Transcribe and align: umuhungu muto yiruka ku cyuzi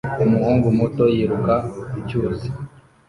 umuhungu 0.23 0.67
muto 0.77 1.03
yiruka 1.15 1.55
ku 1.91 1.97
cyuzi 2.07 2.49